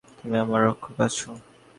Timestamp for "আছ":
1.05-1.17